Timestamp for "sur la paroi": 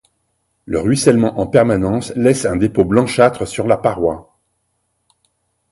3.47-4.33